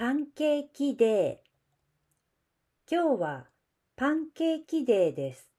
[0.00, 2.96] パンケーキデー。
[2.96, 3.46] 今日は
[3.96, 5.50] パンケーキデーです。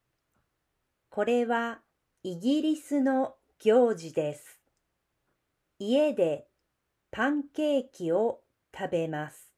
[1.10, 1.82] これは
[2.24, 4.62] イギリスの行事です。
[5.78, 6.48] 家で
[7.12, 8.40] パンケーキを
[8.74, 9.52] 食べます。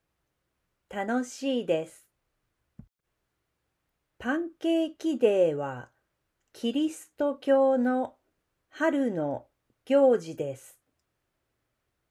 [0.90, 2.08] 楽しいです。
[4.18, 5.90] パンケーキデーは
[6.54, 8.16] キリスト教の
[8.72, 9.46] 春の
[9.86, 10.81] 行事です。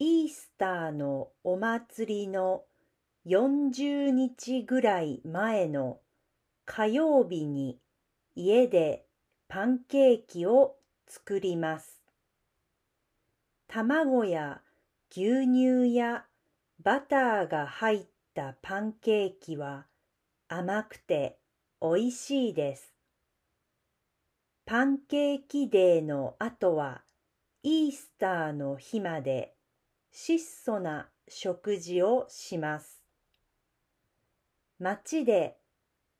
[0.03, 2.63] イースターのお祭りの
[3.27, 5.99] 40日ぐらい前の
[6.65, 7.79] 火曜日に
[8.35, 9.05] 家で
[9.47, 10.77] パンケーキを
[11.07, 12.03] 作ります。
[13.69, 14.63] 卵や
[15.11, 16.25] 牛乳や
[16.83, 19.85] バターが入ったパンケーキは
[20.49, 21.37] 甘くて
[21.79, 22.95] おいしいです。
[24.65, 27.03] パンケーキデーの後は
[27.63, 29.53] イースターの日まで
[30.11, 33.03] 質素な食事をします。
[34.79, 35.57] 街で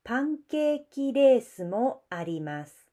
[0.03, 2.87] パンケーキレースもあります。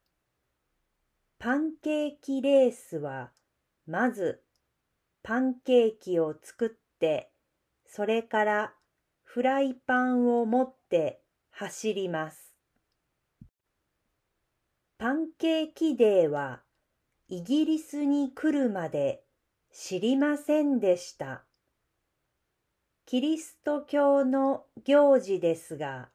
[1.38, 3.30] パンケーキレースは
[3.86, 4.42] まず
[5.22, 7.30] パンケーキを作って
[7.86, 8.74] それから
[9.22, 12.54] フライパンを持って走ります。
[14.98, 16.62] パンケーキデーは
[17.28, 19.22] イギリスに来るまで
[19.72, 21.44] 知りませんでした。
[23.06, 26.08] キリスト教の行事ですが、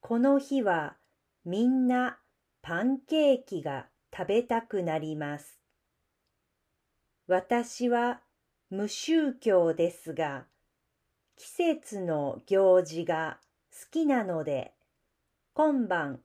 [0.00, 0.96] この日は
[1.44, 2.18] みんな
[2.60, 5.58] パンケーキが食べたくなります。
[7.26, 8.20] 私は
[8.70, 10.46] 無宗教ですが、
[11.36, 13.38] 季節の行事が
[13.70, 14.74] 好きなので、
[15.54, 16.20] 今晩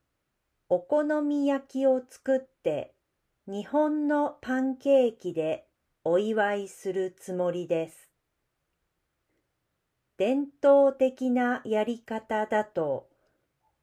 [0.70, 2.94] お好み焼きを作って
[3.48, 5.67] 日本のパンケーキで
[6.10, 8.10] お祝いするつもりです。
[10.16, 13.10] 伝統的なやり方だと、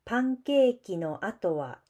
[0.06, 1.81] パンケーキの後は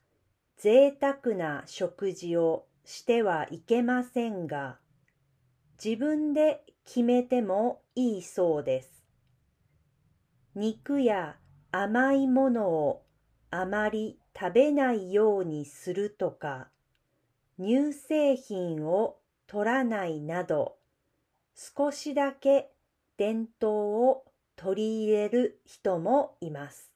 [0.57, 4.79] 贅沢な食事をしてはいけませんが、
[5.83, 9.05] 自分で決めてもいいそうです。
[10.57, 11.37] 肉や
[11.71, 13.05] 甘いものを
[13.53, 16.71] あまり食べないようにするとか、
[17.57, 19.19] 乳製品を
[19.55, 20.79] 取らないなど、
[21.55, 22.73] 少しだけ
[23.17, 24.25] 伝統を
[24.57, 26.94] 取り入れる人もいます。